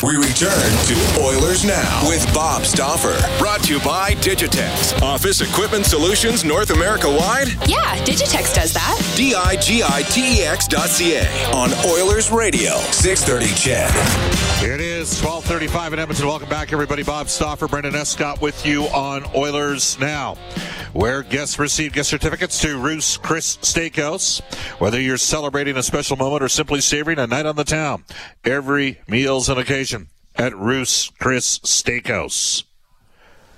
[0.00, 0.52] We return
[0.86, 3.18] to Oilers Now with Bob Stauffer.
[3.36, 5.02] Brought to you by Digitex.
[5.02, 7.48] Office Equipment Solutions North America wide?
[7.68, 9.14] Yeah, Digitex does that.
[9.16, 13.90] D I G I T E X dot C A on Oilers Radio, 630 CHED.
[14.62, 16.26] It is 1235 in Edmonton.
[16.28, 17.02] Welcome back, everybody.
[17.02, 20.36] Bob Stauffer, Brendan Escott with you on Oilers Now,
[20.92, 24.42] where guests receive gift certificates to Ruth's Chris Steakhouse.
[24.80, 28.04] Whether you're celebrating a special moment or simply savoring a night on the town,
[28.44, 29.87] every meal's an occasion
[30.38, 32.64] at Ruth's Chris Steakhouse.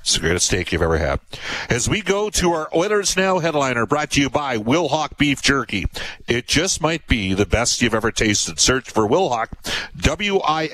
[0.01, 1.21] It's the greatest steak you've ever had.
[1.69, 5.85] As we go to our Oilers Now headliner, brought to you by Wilhauk Beef Jerky.
[6.27, 8.59] It just might be the best you've ever tasted.
[8.59, 9.49] Search for Wilhauk,
[10.01, 10.65] W-I-L-H-A-U-K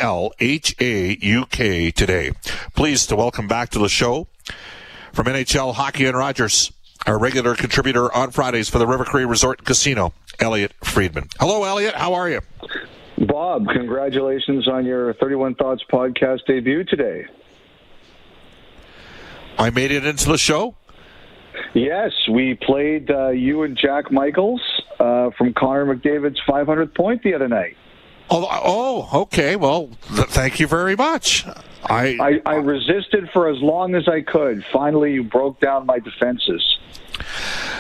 [1.91, 2.31] today.
[2.77, 4.29] Pleased to welcome back to the show
[5.13, 6.71] from NHL Hockey and Rogers,
[7.05, 11.31] our regular contributor on Fridays for the River Cree Resort Casino, Elliot Friedman.
[11.41, 11.97] Hello, Elliot.
[11.97, 12.43] How are you?
[13.19, 17.27] Bob, congratulations on your 31 Thoughts podcast debut today.
[19.59, 20.75] I made it into the show.
[21.73, 24.61] Yes, we played uh, you and Jack Michaels
[25.01, 27.77] uh, from Connor McDavid's 500th point the other night.
[28.29, 29.57] Oh, oh okay.
[29.57, 31.47] Well, th- thank you very much.
[31.85, 34.65] I, I I resisted for as long as I could.
[34.73, 36.79] Finally, you broke down my defenses.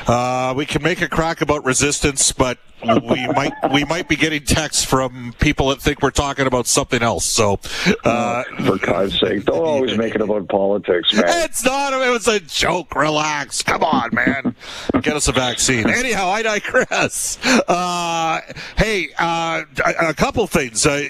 [0.07, 4.45] Uh, we can make a crack about resistance, but we might we might be getting
[4.45, 7.25] texts from people that think we're talking about something else.
[7.25, 7.59] So,
[8.05, 11.25] uh, for God's sake, don't always make it about politics, man.
[11.27, 11.93] It's not.
[11.93, 12.95] It was a joke.
[12.95, 13.63] Relax.
[13.63, 14.55] Come on, man.
[15.01, 15.89] Get us a vaccine.
[15.89, 17.39] Anyhow, I digress.
[17.69, 18.41] Uh,
[18.77, 20.85] hey, uh, a, a, couple things.
[20.87, 21.09] Uh,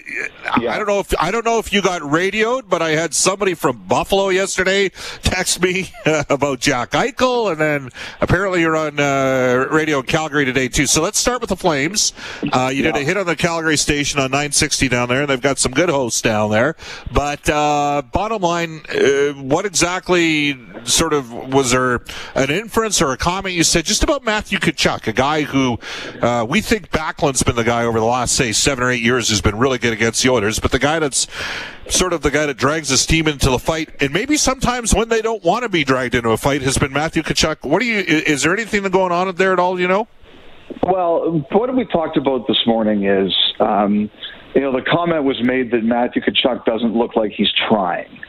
[0.60, 0.72] yeah.
[0.72, 3.54] I don't know if I don't know if you got radioed, but I had somebody
[3.54, 4.90] from Buffalo yesterday
[5.22, 5.90] text me
[6.30, 7.90] about Jack Eichel, and then
[8.20, 10.86] apparently you're on uh, radio Calgary today too.
[10.86, 12.12] So let's start with the Flames.
[12.52, 12.92] Uh, you yeah.
[12.92, 15.72] did a hit on the Calgary station on 960 down there, and they've got some
[15.72, 16.76] good hosts down there.
[17.12, 22.00] But uh, bottom line, uh, what exactly sort of was there
[22.34, 25.78] an inference or a comment you said just about Matthew Tkachuk, a guy who
[26.20, 29.28] uh, we think Backlund's been the guy over the last say seven or eight years
[29.28, 31.26] who's been really good against the Oilers, but the guy that's
[31.88, 35.08] sort of the guy that drags his team into the fight, and maybe sometimes when
[35.08, 37.68] they don't want to be dragged into a fight, has been Matthew Tkachuk.
[37.68, 37.98] What do you?
[37.98, 39.78] Is there anything going on there at all?
[39.80, 40.08] You know?
[40.86, 44.08] Well, what we talked about this morning is, um,
[44.54, 48.20] you know, the comment was made that Matthew Tkachuk doesn't look like he's trying,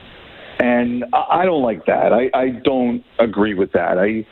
[0.60, 2.12] and I don't like that.
[2.14, 4.00] I, I don't agree with that.
[4.00, 4.26] I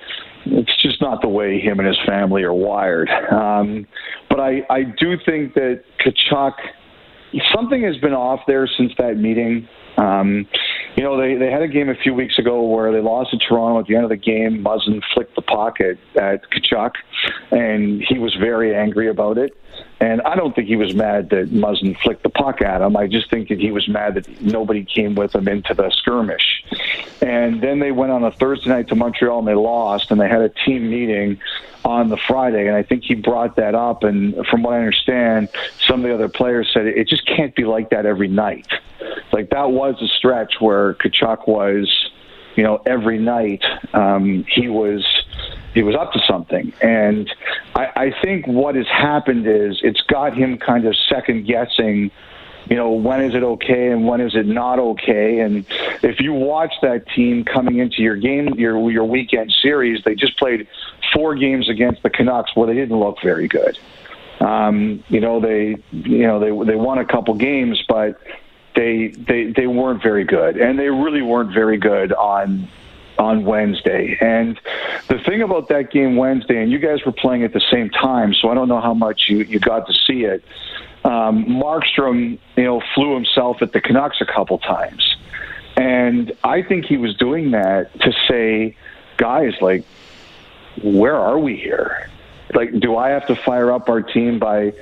[0.48, 3.10] it's just not the way him and his family are wired.
[3.32, 3.88] Um,
[4.30, 6.54] but I, I do think that Tkachuk
[7.54, 9.68] something has been off there since that meeting.
[9.98, 10.48] Um,
[10.96, 13.38] you know, they, they had a game a few weeks ago where they lost to
[13.38, 14.64] Toronto at the end of the game.
[14.64, 16.92] Muzzin flicked the pocket at Tkachuk,
[17.52, 19.58] and he was very angry about it.
[20.00, 22.98] And I don't think he was mad that Muzzin flicked the puck at him.
[22.98, 26.64] I just think that he was mad that nobody came with him into the skirmish.
[27.22, 30.28] And then they went on a Thursday night to Montreal and they lost, and they
[30.28, 31.40] had a team meeting
[31.86, 32.68] on the Friday.
[32.68, 34.04] And I think he brought that up.
[34.04, 35.48] And from what I understand,
[35.88, 38.68] some of the other players said it just can't be like that every night.
[39.32, 42.10] Like that was a stretch where Tkachuk was,
[42.56, 43.64] you know, every night
[43.94, 45.06] um, he was
[45.76, 46.74] he was up to something.
[46.82, 47.30] And
[47.76, 52.10] I, I think what has happened is it's got him kind of second guessing
[52.70, 55.40] you know, when is it okay and when is it not okay?
[55.42, 55.66] And
[56.02, 60.38] if you watch that team coming into your game, your your weekend series, they just
[60.40, 60.68] played
[61.14, 63.78] four games against the Canucks where they didn't look very good.
[64.40, 68.20] Um, you know, they you know they they won a couple games, but
[68.76, 72.68] they they they weren't very good, and they really weren't very good on
[73.18, 74.18] on Wednesday.
[74.20, 74.60] And
[75.08, 78.34] the thing about that game Wednesday, and you guys were playing at the same time,
[78.34, 80.44] so I don't know how much you, you got to see it.
[81.04, 85.16] Um, Markstrom, you know, flew himself at the Canucks a couple times.
[85.78, 88.76] And I think he was doing that to say,
[89.18, 89.86] guys, like,
[90.82, 92.10] where are we here?
[92.56, 94.74] Like, do I have to fire up our team by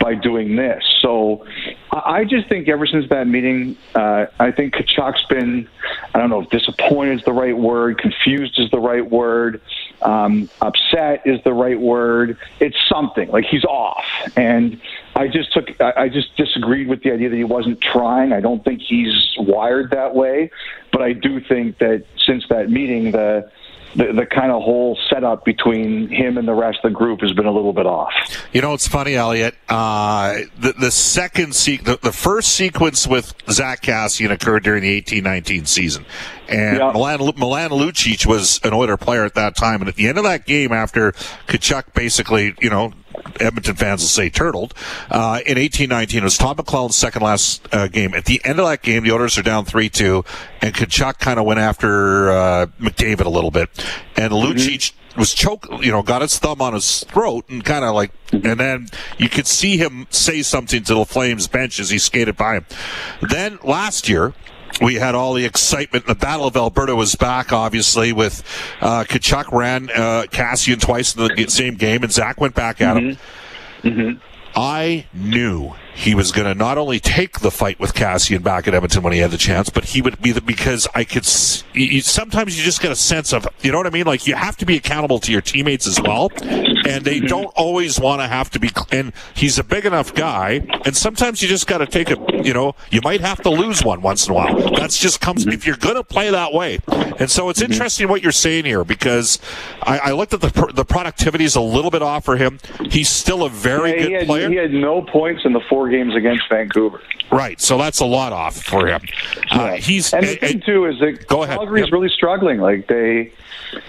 [0.00, 0.82] by doing this?
[1.00, 1.46] So
[1.90, 5.68] I just think ever since that meeting, uh, I think Tkachuk's been,
[6.14, 9.60] I don't know if disappointed is the right word, confused is the right word,
[10.02, 12.38] um, upset is the right word.
[12.60, 14.80] It's something like he's off, and
[15.14, 18.32] I just took, I just disagreed with the idea that he wasn't trying.
[18.32, 20.50] I don't think he's wired that way,
[20.92, 23.50] but I do think that since that meeting, the
[23.96, 27.32] the, the kind of whole setup between him and the rest of the group has
[27.32, 28.12] been a little bit off.
[28.52, 29.54] You know, it's funny, Elliot.
[29.68, 34.90] Uh, the, the second se- the, the first sequence with Zack Kassian occurred during the
[34.90, 36.04] eighteen nineteen season.
[36.48, 36.92] And yeah.
[36.92, 39.80] Milan, Milan Lucic was an Oiler player at that time.
[39.80, 41.12] And at the end of that game, after
[41.46, 42.92] Tkachuk basically, you know,
[43.40, 44.74] Edmonton fans will say turtled.
[45.10, 48.14] Uh, in 1819, it was Todd McLellan's second last uh, game.
[48.14, 50.26] At the end of that game, the Oilers are down 3-2,
[50.62, 53.68] and Tkachuk kind of went after uh, McDavid a little bit.
[54.16, 54.52] And mm-hmm.
[54.52, 58.12] Lucic was choke, you know, got his thumb on his throat and kind of like,
[58.28, 58.46] mm-hmm.
[58.46, 58.88] and then
[59.18, 62.66] you could see him say something to the Flames bench as he skated by him.
[63.20, 64.34] Then last year,
[64.80, 66.06] we had all the excitement.
[66.06, 68.42] The Battle of Alberta was back, obviously, with
[68.80, 72.96] uh, Tkachuk ran uh, Kassian twice in the same game, and Zach went back at
[72.96, 73.16] him.
[73.82, 73.88] Mm-hmm.
[73.88, 74.18] Mm-hmm.
[74.54, 78.74] I knew he was going to not only take the fight with Kassian back at
[78.74, 81.26] Edmonton when he had the chance, but he would be the, because I could.
[81.74, 84.06] You, sometimes you just get a sense of, you know what I mean?
[84.06, 87.26] Like you have to be accountable to your teammates as well, and they mm-hmm.
[87.26, 88.70] don't always want to have to be.
[88.92, 92.28] And he's a big enough guy, and sometimes you just got to take a.
[92.44, 94.70] You know, you might have to lose one once in a while.
[94.76, 95.52] That's just comes mm-hmm.
[95.54, 96.78] if you're going to play that way.
[97.18, 97.72] And so it's mm-hmm.
[97.72, 99.40] interesting what you're saying here because
[99.82, 102.60] I, I looked at the the productivity is a little bit off for him.
[102.88, 104.48] He's still a very yeah, good had, player.
[104.48, 107.00] He had no points in the four games against Vancouver.
[107.30, 109.02] Right, so that's a lot off for him.
[109.50, 111.56] Uh, he's and the thing too is that go ahead.
[111.58, 111.92] Calgary's yep.
[111.92, 112.58] really struggling.
[112.58, 113.32] Like they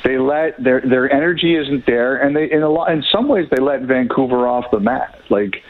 [0.04, 3.48] they let their their energy isn't there, and they in a lot in some ways
[3.50, 5.22] they let Vancouver off the mat.
[5.30, 5.64] Like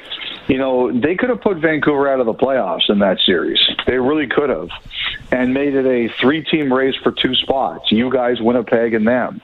[0.48, 3.60] you know they could have put Vancouver out of the playoffs in that series.
[3.86, 4.70] They really could have,
[5.32, 7.92] and made it a three team race for two spots.
[7.92, 9.42] You guys, Winnipeg, and them.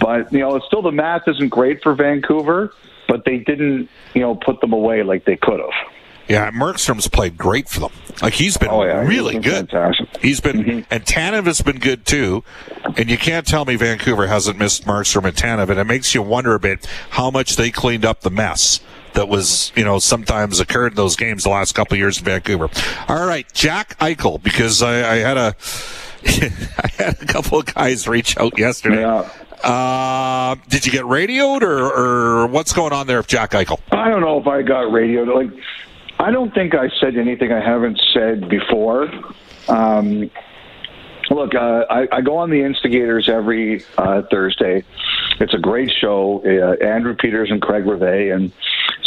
[0.00, 2.74] But you know, it's still the math isn't great for Vancouver
[3.06, 5.93] but they didn't, you know, put them away like they could have.
[6.28, 7.92] Yeah, Markstrom's played great for them.
[8.22, 9.70] Like he's been oh, yeah, really he's been good.
[9.70, 10.22] Fantastic.
[10.22, 10.80] He's been mm-hmm.
[10.90, 12.44] and Tanev has been good too.
[12.96, 16.22] And you can't tell me Vancouver hasn't missed Markstrom and Tanev, and it makes you
[16.22, 18.80] wonder a bit how much they cleaned up the mess
[19.14, 22.24] that was, you know, sometimes occurred in those games the last couple of years in
[22.24, 22.68] Vancouver.
[23.08, 25.54] All right, Jack Eichel, because I, I had a
[26.26, 29.00] I had a couple of guys reach out yesterday.
[29.00, 29.28] Yeah.
[29.62, 33.80] Uh, did you get radioed, or, or what's going on there with Jack Eichel?
[33.92, 35.28] I don't know if I got radioed.
[35.28, 35.48] Like,
[36.24, 39.10] I don't think I said anything I haven't said before.
[39.68, 40.30] Um,
[41.28, 44.84] look, uh, I, I go on the Instigators every uh, Thursday.
[45.38, 46.42] It's a great show.
[46.42, 48.52] Uh, Andrew Peters and Craig Rivet, and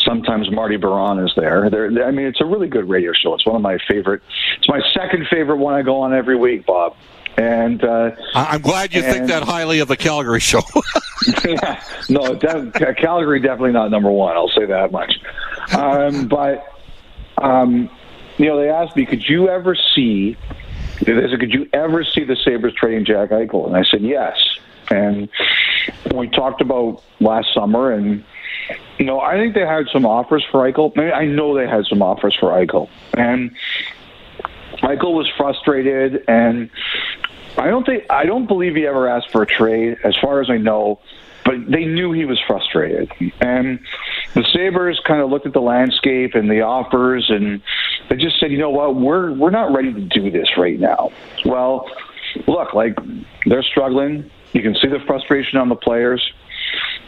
[0.05, 1.71] sometimes Marty Biron is there.
[1.71, 3.33] They're, I mean, it's a really good radio show.
[3.33, 4.21] It's one of my favorite.
[4.59, 6.95] It's my second favorite one I go on every week, Bob.
[7.35, 10.61] And uh, I'm glad you and, think that highly of the Calgary show.
[11.45, 14.37] yeah, no, de- Calgary definitely not number one.
[14.37, 15.13] I'll say that much.
[15.75, 16.76] Um, but
[17.37, 17.89] um,
[18.37, 20.37] you know, they asked me, could you ever see?
[21.01, 23.67] They said, could you ever see the Sabres trading Jack Eichel?
[23.67, 24.37] And I said yes.
[24.89, 25.29] And
[26.13, 28.23] we talked about last summer, and
[28.97, 30.97] you know, I think they had some offers for Eichel.
[31.13, 33.51] I know they had some offers for Eichel, and
[34.81, 36.69] Eichel was frustrated, and
[37.57, 40.49] I don't think I don't believe he ever asked for a trade, as far as
[40.49, 40.99] I know.
[41.43, 43.79] But they knew he was frustrated, and
[44.33, 47.61] the Sabres kind of looked at the landscape and the offers, and
[48.09, 51.11] they just said, you know what, we're we're not ready to do this right now.
[51.45, 51.89] Well,
[52.47, 52.97] look, like
[53.45, 54.29] they're struggling.
[54.53, 56.21] You can see the frustration on the players.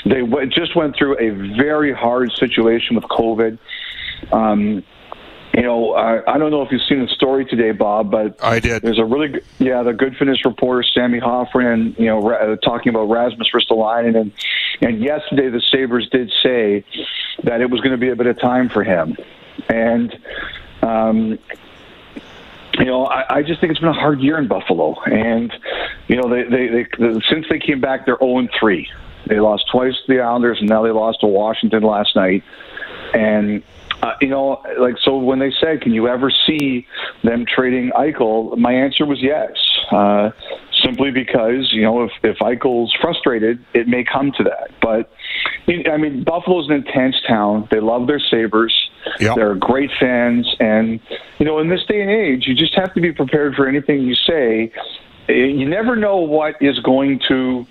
[0.05, 3.57] They w- just went through a very hard situation with COVID.
[4.31, 4.83] Um,
[5.59, 8.61] you know, I, I don't know if you've seen the story today, Bob, but I
[8.61, 8.81] did.
[8.81, 13.09] There's a really, yeah, the Good Finish reporter Sammy Hoffman, you know, ra- talking about
[13.09, 14.31] Rasmus Ristolainen, and
[14.79, 16.85] and yesterday the Sabres did say
[17.43, 19.17] that it was going to be a bit of time for him,
[19.67, 20.17] and
[20.81, 21.37] um,
[22.77, 25.51] you know, I, I just think it's been a hard year in Buffalo, and
[26.07, 28.89] you know, they they, they since they came back, they're 0 3.
[29.27, 32.45] They lost twice to the Islanders, and now they lost to Washington last night,
[33.13, 33.61] and
[34.01, 36.87] uh, you know, like so when they said, "Can you ever see
[37.23, 39.51] them trading Eichel?" My answer was yes,
[39.91, 40.31] uh,
[40.83, 44.71] simply because you know if if Eichel's frustrated, it may come to that.
[44.81, 45.11] But
[45.67, 47.67] I mean, Buffalo's an intense town.
[47.71, 48.73] They love their Sabres.
[49.19, 49.35] Yep.
[49.35, 50.99] They're great fans, and
[51.37, 54.01] you know, in this day and age, you just have to be prepared for anything
[54.01, 54.71] you say.
[55.27, 57.65] You never know what is going to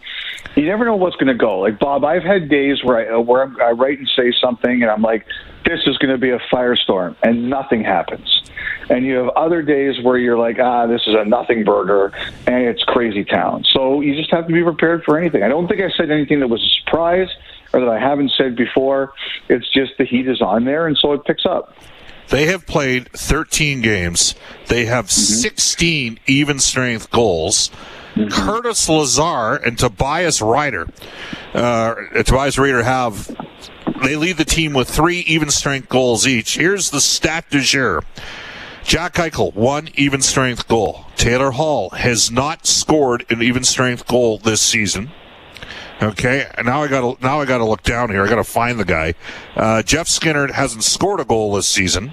[0.57, 1.61] you never know what's going to go.
[1.61, 5.03] Like Bob, I've had days where I where I write and say something, and I'm
[5.03, 5.27] like,
[5.65, 8.43] this is going to be a firestorm, and nothing happens.
[8.91, 12.13] And you have other days where you're like, ah, this is a nothing burger,
[12.47, 13.65] and it's crazy town.
[13.73, 15.43] So you just have to be prepared for anything.
[15.43, 17.29] I don't think I said anything that was a surprise
[17.73, 19.13] or that I haven't said before.
[19.49, 21.75] It's just the heat is on there, and so it picks up.
[22.29, 24.35] They have played 13 games.
[24.67, 25.35] They have mm-hmm.
[25.35, 27.71] 16 even strength goals.
[28.19, 28.31] Mm-hmm.
[28.31, 30.91] Curtis Lazar and Tobias Rieder.
[31.55, 33.35] Uh, Tobias Rieder have
[34.03, 36.57] they lead the team with three even strength goals each.
[36.57, 38.03] Here's the stat du jour.
[38.83, 41.05] Jack Eichel, one even strength goal.
[41.17, 45.11] Taylor Hall has not scored an even strength goal this season.
[46.01, 48.25] Okay, now I got to now I got to look down here.
[48.25, 49.15] I got to find the guy.
[49.57, 52.13] Uh, Jeff Skinner hasn't scored a goal this season.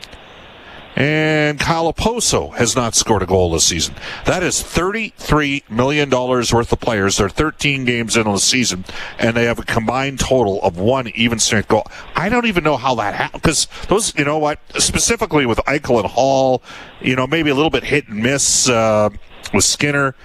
[0.96, 3.96] And Kyle Okposo has not scored a goal this season.
[4.26, 7.18] That is $33 million worth of players.
[7.18, 8.86] They're 13 games into the season,
[9.20, 11.86] and they have a combined total of one even strength goal.
[12.16, 16.00] I don't even know how that happened, because those, you know what, specifically with Eichel
[16.00, 16.64] and Hall,
[17.02, 19.10] you know, maybe a little bit hit and miss uh,
[19.54, 20.16] with Skinner.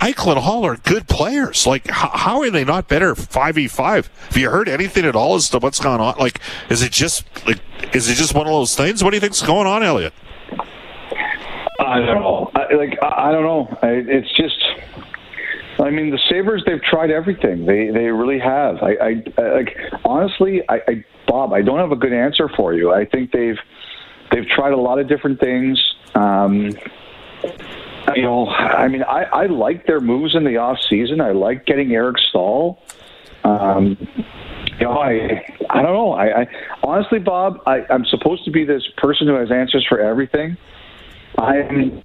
[0.00, 1.66] Eichel and Hall are good players.
[1.66, 4.06] Like, how, how are they not better 5v5?
[4.06, 6.16] Have you heard anything at all as to what's going on?
[6.18, 7.60] Like, is it just, like,
[7.94, 9.02] is it just one of those things?
[9.02, 10.12] What do you think's going on, Elliot?
[11.80, 12.50] I don't know.
[12.54, 13.78] I, like, I, I don't know.
[13.82, 14.62] I, it's just,
[15.80, 17.64] I mean, the Sabres, they've tried everything.
[17.64, 18.82] They, they really have.
[18.82, 22.74] I, I, I like, honestly, I, I, Bob, I don't have a good answer for
[22.74, 22.92] you.
[22.92, 23.58] I think they've,
[24.30, 25.82] they've tried a lot of different things.
[26.14, 26.70] Um,
[28.14, 31.20] you know, I mean, I, I like their moves in the off season.
[31.20, 32.78] I like getting Eric Staal.
[33.44, 33.96] Um,
[34.78, 36.12] you know, I I don't know.
[36.12, 36.46] I, I
[36.82, 40.56] honestly, Bob, I, I'm supposed to be this person who has answers for everything.
[41.38, 42.02] I'm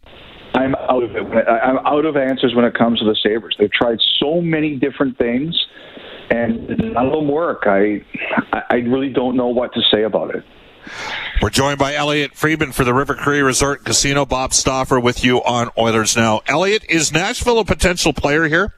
[0.53, 1.47] I'm out of it.
[1.47, 3.55] I'm out of answers when it comes to the Sabres.
[3.57, 5.55] They've tried so many different things,
[6.29, 7.63] and none of them work.
[7.65, 8.03] I
[8.69, 10.43] I really don't know what to say about it.
[11.41, 14.25] We're joined by Elliot Friedman for the River Cree Resort Casino.
[14.25, 16.41] Bob Stauffer with you on Oilers Now.
[16.47, 18.73] Elliot, is Nashville a potential player here?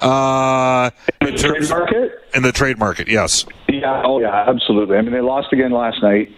[0.00, 2.12] Uh, in, the trade market?
[2.34, 3.46] In the trade market, yes.
[3.68, 4.96] Yeah, oh yeah, absolutely.
[4.96, 6.34] I mean, they lost again last night.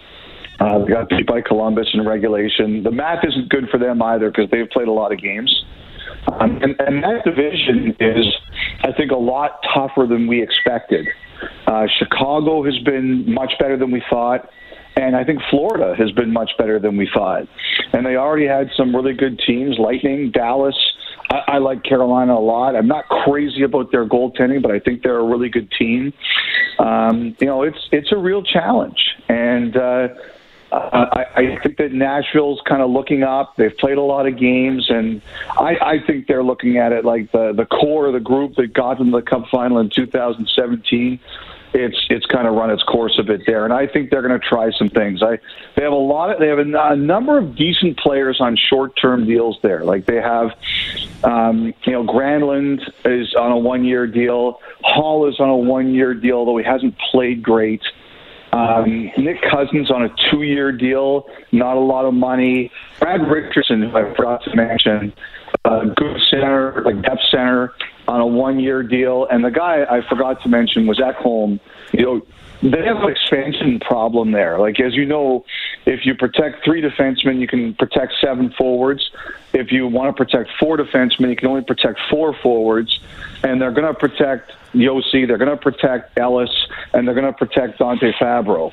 [0.61, 2.83] Uh, they got beat by Columbus in regulation.
[2.83, 5.65] The math isn't good for them either because they've played a lot of games.
[6.33, 8.27] Um, and, and that division is,
[8.83, 11.07] I think, a lot tougher than we expected.
[11.67, 14.51] Uh, Chicago has been much better than we thought.
[14.99, 17.47] And I think Florida has been much better than we thought.
[17.93, 20.75] And they already had some really good teams, Lightning, Dallas.
[21.31, 22.75] I, I like Carolina a lot.
[22.75, 26.13] I'm not crazy about their goaltending, but I think they're a really good team.
[26.81, 30.09] Um, you know, it's it's a real challenge, and uh,
[30.71, 33.57] I, I think that Nashville's kind of looking up.
[33.57, 37.33] They've played a lot of games, and I, I think they're looking at it like
[37.33, 41.21] the the core of the group that got them to the Cup final in 2017
[41.75, 44.39] it's it's kind of run its course a bit there, and I think they're going
[44.39, 45.23] to try some things.
[45.23, 45.39] I
[45.77, 48.97] they have a lot of they have a, a number of decent players on short
[49.01, 49.85] term deals there.
[49.85, 50.53] Like they have,
[51.25, 54.61] um, you know, Granlund is on a one year deal.
[54.83, 57.83] Hall is on a one year deal, though he hasn't played great.
[58.53, 62.71] Um, Nick Cousins on a two year deal, not a lot of money.
[62.99, 65.13] Brad Richardson, who I forgot to mention,
[65.65, 67.75] uh, good center, like depth center
[68.07, 69.27] on a one year deal.
[69.31, 71.61] And the guy I forgot to mention was Ekholm,
[71.93, 72.27] You know,
[72.63, 74.59] they have an expansion problem there.
[74.59, 75.45] Like as you know,
[75.87, 79.11] if you protect three defensemen, you can protect seven forwards.
[79.53, 82.99] If you want to protect four defensemen, you can only protect four forwards.
[83.45, 86.51] And they're going to protect Josi, they're going to protect Ellis,
[86.93, 88.73] and they're going to protect Dante Fabbro.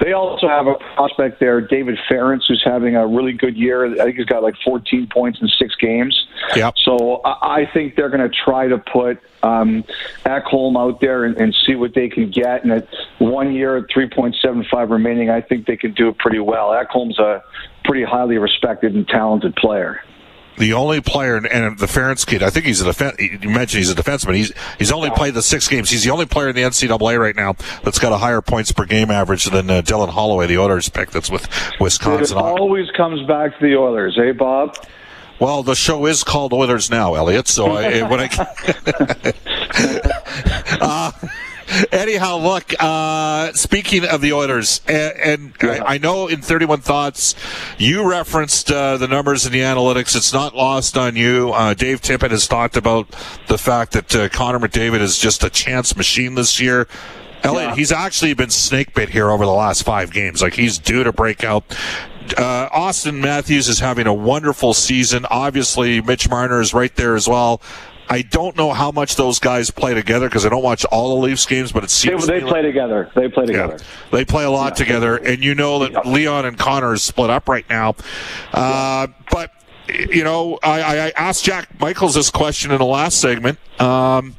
[0.00, 3.86] They also have a prospect there, David Farrance, who's having a really good year.
[4.00, 6.26] I think he's got like 14 points in six games.
[6.56, 6.74] Yep.
[6.78, 9.84] So I think they're going to try to put um,
[10.24, 12.64] Ekholm out there and, and see what they can get.
[12.64, 16.70] And at one year, at 3.75 remaining, I think they can do it pretty well.
[16.70, 17.42] Ekholm's a
[17.84, 20.02] pretty highly respected and talented player
[20.58, 23.16] the only player, and the Farrance kid, I think he's a defense.
[23.18, 24.36] You mentioned he's a defenseman.
[24.36, 25.90] He's he's only played the six games.
[25.90, 28.84] He's the only player in the NCAA right now that's got a higher points per
[28.84, 31.10] game average than uh, Dylan Holloway, the Oilers pick.
[31.10, 31.48] That's with
[31.80, 32.38] Wisconsin.
[32.38, 34.76] It always comes back to the Oilers, eh, Bob?
[35.40, 37.48] Well, the show is called Oilers now, Elliot.
[37.48, 38.28] So I, when I.
[40.80, 41.12] uh,
[41.92, 42.74] Anyhow, look.
[42.78, 45.82] Uh, speaking of the Oilers, and, and yeah.
[45.84, 47.34] I, I, know in 31 Thoughts
[47.78, 50.16] you referenced uh, the numbers and the analytics.
[50.16, 51.52] It's not lost on you.
[51.52, 53.08] Uh, Dave Tippett has talked about
[53.48, 56.88] the fact that uh, Connor McDavid is just a chance machine this year.
[57.42, 57.74] Elliot, yeah.
[57.74, 60.42] he's actually been snake bit here over the last five games.
[60.42, 61.64] Like he's due to break out.
[62.36, 65.26] Uh, Auston Matthews is having a wonderful season.
[65.28, 67.60] Obviously, Mitch Marner is right there as well.
[68.08, 71.26] I don't know how much those guys play together because I don't watch all the
[71.26, 73.10] Leafs games, but it seems they, they play like, together.
[73.14, 73.76] They play together.
[73.78, 74.84] Yeah, they play a lot yeah.
[74.84, 76.06] together, and you know that.
[76.06, 77.94] Leon and Connor is split up right now.
[78.52, 79.52] Uh, but
[79.88, 83.58] you know, I, I, asked Jack Michaels this question in the last segment.
[83.80, 84.36] Um,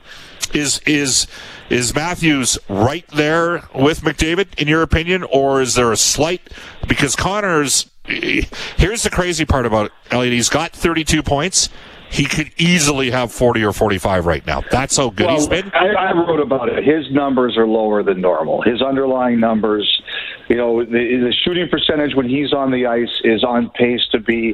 [0.54, 1.28] is is
[1.70, 6.42] is Matthews right there with McDavid in your opinion, or is there a slight
[6.88, 10.34] because Connor's here's the crazy part about it, Elliot.
[10.34, 11.70] He's got 32 points.
[12.14, 14.62] He could easily have 40 or 45 right now.
[14.70, 15.72] That's how good well, he's been.
[15.74, 16.84] I, I wrote about it.
[16.84, 18.62] His numbers are lower than normal.
[18.62, 20.04] His underlying numbers,
[20.48, 24.20] you know, the, the shooting percentage when he's on the ice is on pace to
[24.20, 24.54] be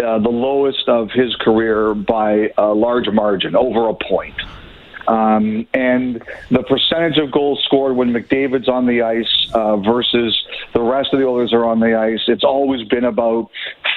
[0.00, 4.40] uh, the lowest of his career by a large margin, over a point.
[5.08, 10.40] Um, and the percentage of goals scored when McDavid's on the ice uh, versus
[10.72, 13.50] the rest of the others are on the ice, it's always been about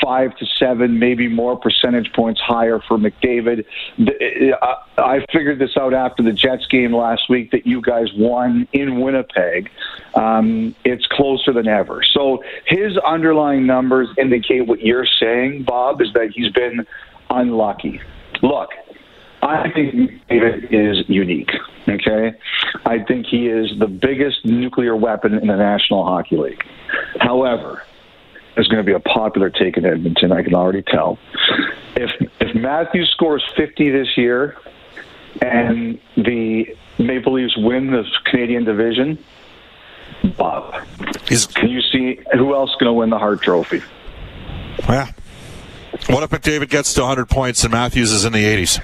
[0.04, 3.66] five to seven, maybe more percentage points higher for McDavid.
[4.98, 9.00] I figured this out after the Jets game last week that you guys won in
[9.00, 9.70] Winnipeg.
[10.16, 12.04] Um, it's closer than ever.
[12.04, 16.86] So his underlying numbers indicate what you're saying, Bob, is that he's been
[17.30, 18.02] unlucky.
[18.42, 18.72] Look,
[19.42, 21.52] I think David is unique.
[21.88, 22.34] Okay,
[22.86, 26.64] I think he is the biggest nuclear weapon in the National Hockey League.
[27.20, 27.84] However,
[28.56, 30.32] there's going to be a popular take in Edmonton.
[30.32, 31.18] I can already tell.
[31.96, 34.58] If if Matthews scores 50 this year,
[35.42, 39.24] and the Maple Leafs win the Canadian Division,
[40.38, 40.86] Bob,
[41.28, 43.82] He's, can you see who else is going to win the Hart Trophy?
[44.88, 45.12] Yeah.
[46.08, 48.82] What if McDavid gets to 100 points and Matthews is in the 80s?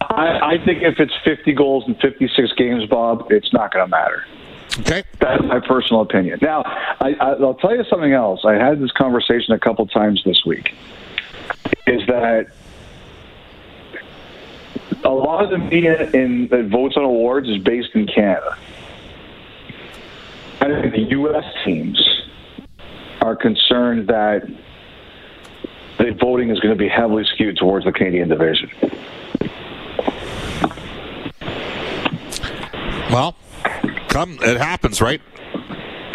[0.00, 3.90] I, I think if it's 50 goals in 56 games, Bob, it's not going to
[3.90, 4.24] matter.
[4.80, 5.02] Okay.
[5.20, 6.38] That's my personal opinion.
[6.42, 6.62] Now,
[7.00, 8.40] I, will tell you something else.
[8.44, 10.74] I had this conversation a couple times this week.
[11.86, 12.48] Is that
[15.04, 18.56] a lot of the media in that votes on awards is based in Canada.
[20.60, 21.44] I think the U.S.
[21.64, 22.02] teams
[23.22, 24.48] are concerned that
[25.98, 28.70] the voting is going to be heavily skewed towards the Canadian division.
[33.10, 33.36] Well,
[34.16, 35.20] come it happens, right?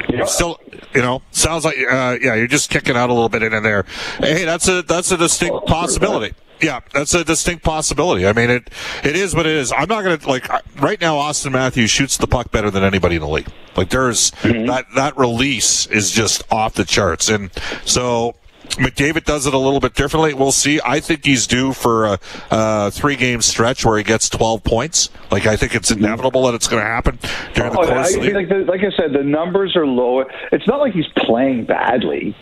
[0.10, 0.26] Yeah.
[0.26, 0.60] Still,
[0.94, 3.66] you know, sounds like uh, yeah, you're just kicking out a little bit in and
[3.66, 3.86] there.
[4.18, 6.34] Hey, that's a that's a distinct oh, possibility.
[6.62, 8.28] Yeah, that's a distinct possibility.
[8.28, 8.70] I mean, it
[9.04, 9.72] it is what it is.
[9.72, 10.48] I'm not going to like
[10.82, 11.16] right now.
[11.16, 13.48] Auston Matthews shoots the puck better than anybody in the league.
[13.76, 14.66] Like there's mm-hmm.
[14.66, 17.52] that that release is just off the charts, and
[17.86, 18.36] so
[18.78, 20.34] McDavid does it a little bit differently.
[20.34, 20.80] We'll see.
[20.84, 25.10] I think he's due for a, a three game stretch where he gets 12 points.
[25.30, 27.20] Like, I think it's inevitable that it's going to happen
[27.54, 29.86] during oh, the course I, of the like, the, like I said, the numbers are
[29.86, 30.24] low.
[30.52, 32.36] It's not like he's playing badly.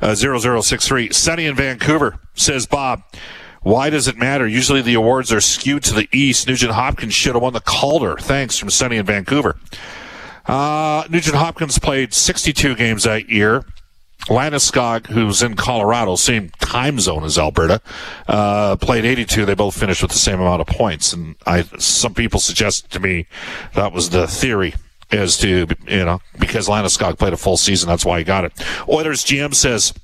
[0.00, 0.14] uh,
[0.62, 1.12] 0063.
[1.12, 3.02] Sunny in Vancouver says, Bob,
[3.62, 4.46] why does it matter?
[4.46, 6.46] Usually the awards are skewed to the east.
[6.46, 8.16] Nugent Hopkins should have won the Calder.
[8.16, 9.56] Thanks from Sunny in Vancouver.
[10.46, 13.64] Uh, Nugent Hopkins played 62 games that year.
[14.26, 17.80] Landeskog, who's in Colorado, same time zone as Alberta,
[18.28, 19.44] uh, played 82.
[19.44, 21.12] They both finished with the same amount of points.
[21.12, 23.26] And I, some people suggested to me
[23.74, 24.74] that was the theory
[25.12, 28.52] as to, you know, because Landeskog played a full season, that's why he got it.
[28.88, 29.94] Oilers GM says,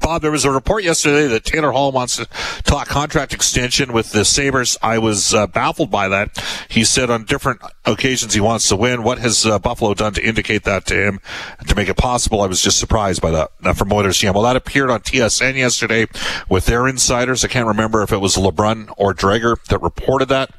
[0.00, 2.26] Bob, there was a report yesterday that Taylor Hall wants to
[2.64, 4.76] talk contract extension with the Sabres.
[4.82, 6.36] I was uh, baffled by that.
[6.68, 9.02] He said on different occasions he wants to win.
[9.02, 11.20] What has uh, Buffalo done to indicate that to him
[11.66, 12.42] to make it possible?
[12.42, 14.34] I was just surprised by that uh, from Oilers GM.
[14.34, 16.06] Well, that appeared on TSN yesterday
[16.48, 17.44] with their insiders.
[17.44, 20.50] I can't remember if it was LeBrun or Dreger that reported that.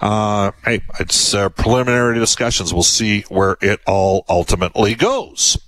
[0.00, 2.72] Uh, hey, it's uh, preliminary discussions.
[2.72, 5.58] We'll see where it all ultimately goes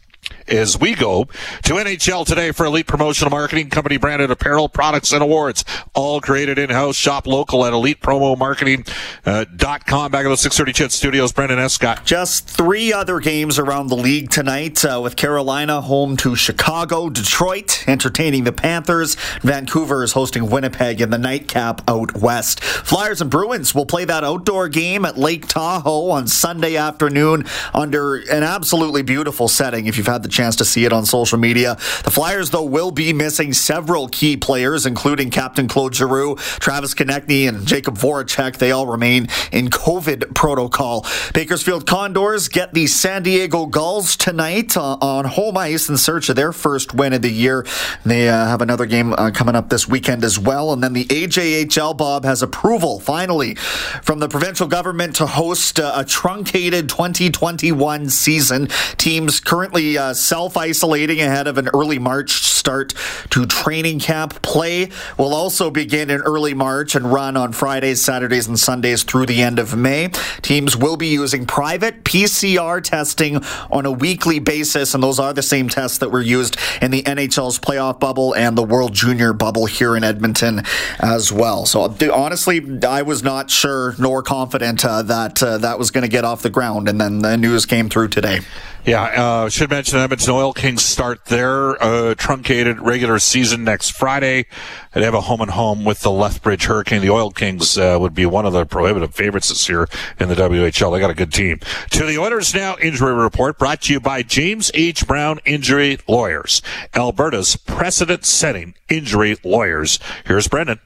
[0.51, 5.23] as we go to NHL today for Elite Promotional Marketing, company branded apparel, products, and
[5.23, 5.65] awards.
[5.95, 6.97] All created in-house.
[6.97, 8.95] Shop local at elitepromomarketing.com.
[9.25, 12.05] Uh, Back at the 630 CHED Studios, Brendan Escott.
[12.05, 17.89] Just three other games around the league tonight uh, with Carolina home to Chicago, Detroit
[17.89, 22.63] entertaining the Panthers, Vancouver is hosting Winnipeg in the nightcap out west.
[22.63, 28.17] Flyers and Bruins will play that outdoor game at Lake Tahoe on Sunday afternoon under
[28.17, 31.77] an absolutely beautiful setting if you've had the chance to see it on social media.
[32.05, 37.49] The Flyers, though, will be missing several key players, including Captain Claude Giroux, Travis Konecny,
[37.49, 38.59] and Jakub Voracek.
[38.59, 41.07] They all remain in COVID protocol.
[41.35, 46.37] Bakersfield Condors get the San Diego Gulls tonight uh, on home ice in search of
[46.37, 47.67] their first win of the year.
[48.05, 50.73] They uh, have another game uh, coming up this weekend as well.
[50.73, 53.55] And then the AJHL, Bob, has approval finally
[54.03, 58.69] from the provincial government to host uh, a truncated 2021 season.
[58.97, 62.31] Teams currently uh, self isolating ahead of an early March
[62.61, 62.95] start
[63.31, 64.43] to training camp.
[64.43, 69.27] Play will also begin in early March and run on Fridays, Saturdays, and Sundays through
[69.27, 70.09] the end of May.
[70.43, 75.43] Teams will be using private PCR testing on a weekly basis, and those are the
[75.43, 79.65] same tests that were used in the NHL's playoff bubble and the World Junior bubble
[79.65, 80.63] here in Edmonton
[81.01, 81.65] as well.
[81.65, 86.11] So honestly, I was not sure nor confident uh, that uh, that was going to
[86.11, 88.41] get off the ground, and then the news came through today.
[88.85, 92.15] Yeah, uh, should mention Edmonton Oil Kings start their uh,
[92.51, 94.47] regular season next Friday.
[94.93, 97.01] They have a home and home with the Lethbridge Hurricane.
[97.01, 100.35] The Oil Kings uh, would be one of the prohibitive favorites this year in the
[100.35, 100.93] WHL.
[100.93, 101.61] They got a good team.
[101.91, 105.07] To the Oilers now injury report brought to you by James H.
[105.07, 106.61] Brown Injury Lawyers,
[106.93, 110.01] Alberta's precedent-setting injury lawyers.
[110.25, 110.81] Here's Brendan.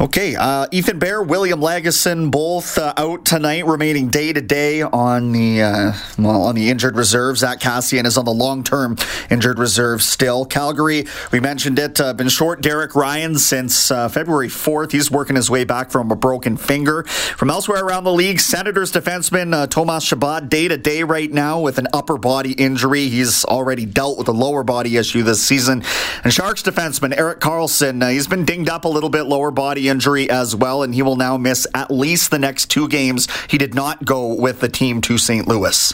[0.00, 5.32] Okay, uh, Ethan Bear, William Lagesson, both uh, out tonight, remaining day to day on
[5.32, 7.36] the uh, well on the injured reserve.
[7.36, 8.96] Zach Kassian is on the long term
[9.28, 10.44] injured reserve still.
[10.44, 12.60] Calgary, we mentioned it, uh, been short.
[12.60, 14.92] Derek Ryan since uh, February fourth.
[14.92, 17.02] He's working his way back from a broken finger.
[17.02, 21.58] From elsewhere around the league, Senators defenseman uh, Thomas Chabot day to day right now
[21.58, 23.08] with an upper body injury.
[23.08, 25.82] He's already dealt with a lower body issue this season.
[26.22, 29.90] And Sharks defenseman Erik Karlsson, he's been dinged up a little bit, lower body body
[29.90, 33.28] injury as well, and he will now miss at least the next two games.
[33.50, 35.46] He did not go with the team to St.
[35.46, 35.92] Louis.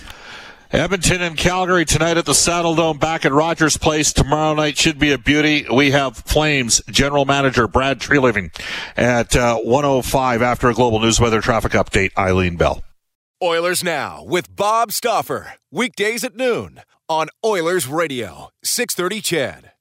[0.70, 4.12] Edmonton and Calgary tonight at the Saddledome back at Rogers Place.
[4.12, 5.66] Tomorrow night should be a beauty.
[5.68, 8.56] We have Flames general manager Brad Treliving
[8.96, 12.12] at uh, 105 after a global news weather traffic update.
[12.16, 12.84] Eileen Bell.
[13.42, 15.54] Oilers Now with Bob Stauffer.
[15.72, 19.73] Weekdays at noon on Oilers Radio, 630 CHED.